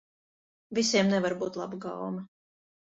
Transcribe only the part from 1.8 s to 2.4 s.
gaume.